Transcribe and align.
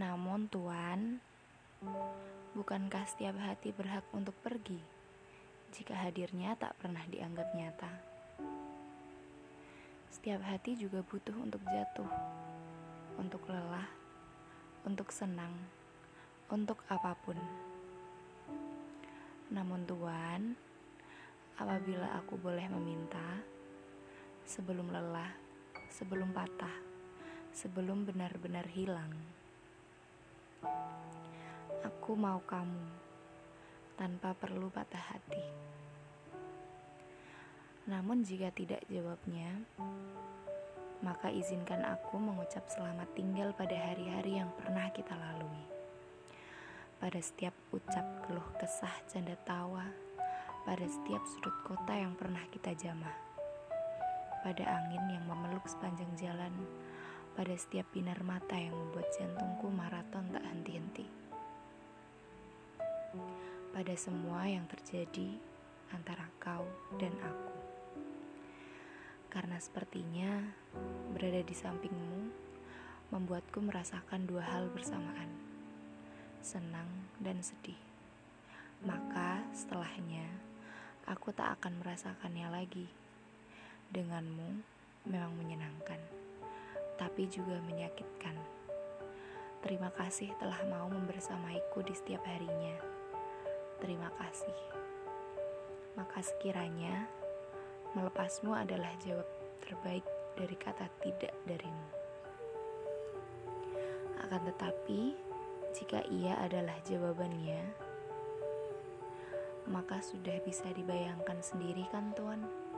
Namun 0.00 0.48
Tuan, 0.48 1.20
bukankah 2.56 3.04
setiap 3.04 3.36
hati 3.36 3.68
berhak 3.68 4.08
untuk 4.16 4.32
pergi 4.40 4.80
jika 5.76 5.92
hadirnya 5.92 6.56
tak 6.56 6.72
pernah 6.80 7.04
dianggap 7.04 7.52
nyata? 7.52 7.92
Setiap 10.08 10.40
hati 10.40 10.80
juga 10.80 11.04
butuh 11.04 11.36
untuk 11.36 11.60
jatuh, 11.68 12.08
untuk 13.20 13.44
lelah, 13.44 13.84
untuk 14.88 15.12
senang, 15.12 15.52
untuk 16.48 16.80
apa 16.88 17.12
pun. 17.20 17.36
Namun 19.52 19.84
Tuan, 19.84 20.56
apabila 21.60 22.08
aku 22.16 22.40
boleh 22.40 22.64
meminta, 22.72 23.36
sebelum 24.48 24.88
lelah, 24.96 25.36
sebelum 25.92 26.32
patah, 26.32 26.72
sebelum 27.52 28.08
benar-benar 28.08 28.64
hilang. 28.72 29.39
Aku 31.86 32.12
mau 32.12 32.40
kamu 32.44 32.84
tanpa 33.96 34.36
perlu 34.36 34.68
patah 34.68 35.16
hati. 35.16 35.44
Namun, 37.88 38.22
jika 38.22 38.52
tidak 38.52 38.84
jawabnya, 38.86 39.64
maka 41.00 41.32
izinkan 41.32 41.80
aku 41.84 42.20
mengucap 42.20 42.68
selamat 42.68 43.08
tinggal 43.16 43.56
pada 43.56 43.72
hari-hari 43.72 44.36
yang 44.36 44.52
pernah 44.60 44.92
kita 44.92 45.16
lalui. 45.16 45.64
Pada 47.00 47.20
setiap 47.24 47.56
ucap 47.72 48.04
keluh 48.28 48.44
kesah 48.60 48.92
canda 49.08 49.32
tawa, 49.48 49.88
pada 50.68 50.84
setiap 50.84 51.24
sudut 51.24 51.56
kota 51.64 51.96
yang 51.96 52.12
pernah 52.12 52.44
kita 52.52 52.76
jamah, 52.76 53.16
pada 54.44 54.64
angin 54.68 55.00
yang 55.08 55.24
memeluk 55.24 55.64
sepanjang 55.64 56.12
jalan, 56.20 56.52
pada 57.40 57.56
setiap 57.56 57.88
binar 57.96 58.20
mata 58.20 58.52
yang 58.52 58.76
membuat 58.76 59.16
jantungku 59.16 59.72
maraton 59.72 60.28
tak 60.28 60.44
henti-henti. 60.44 61.08
Pada 63.72 63.96
semua 63.96 64.44
yang 64.44 64.68
terjadi 64.68 65.40
antara 65.88 66.28
kau 66.36 66.68
dan 67.00 67.16
aku. 67.16 67.56
Karena 69.32 69.56
sepertinya 69.56 70.52
berada 71.16 71.40
di 71.40 71.56
sampingmu 71.56 72.28
membuatku 73.08 73.64
merasakan 73.64 74.28
dua 74.28 74.44
hal 74.44 74.68
bersamaan. 74.68 75.32
Senang 76.44 77.08
dan 77.24 77.40
sedih. 77.40 77.80
Maka 78.84 79.48
setelahnya 79.56 80.28
aku 81.08 81.32
tak 81.32 81.56
akan 81.56 81.80
merasakannya 81.80 82.52
lagi. 82.52 82.84
Denganmu 83.88 84.60
memang 85.08 85.32
menyenangkan 85.40 86.20
tapi 87.00 87.24
juga 87.32 87.56
menyakitkan. 87.64 88.36
Terima 89.64 89.88
kasih 89.96 90.28
telah 90.36 90.60
mau 90.68 90.84
membersamaiku 90.92 91.80
di 91.80 91.96
setiap 91.96 92.20
harinya. 92.28 92.76
Terima 93.80 94.12
kasih. 94.20 94.56
Maka 95.96 96.20
sekiranya 96.20 97.08
melepasmu 97.96 98.52
adalah 98.52 98.92
jawab 99.00 99.24
terbaik 99.64 100.04
dari 100.36 100.56
kata 100.60 100.84
tidak 101.00 101.32
darimu. 101.48 101.88
Akan 104.20 104.44
tetapi, 104.44 105.16
jika 105.72 106.04
ia 106.12 106.36
adalah 106.44 106.76
jawabannya, 106.84 107.60
maka 109.68 110.00
sudah 110.04 110.36
bisa 110.44 110.68
dibayangkan 110.72 111.40
sendiri 111.40 111.88
kan 111.88 112.12
Tuan? 112.12 112.69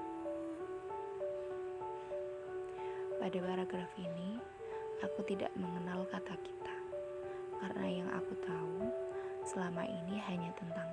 Pada 3.22 3.38
paragraf 3.38 3.86
ini, 4.02 4.34
aku 4.98 5.22
tidak 5.22 5.54
mengenal 5.54 6.02
kata 6.10 6.34
kita, 6.42 6.76
karena 7.62 7.86
yang 8.02 8.10
aku 8.10 8.34
tahu 8.42 8.90
selama 9.46 9.86
ini 9.86 10.18
hanya 10.26 10.50
tentang. 10.58 10.90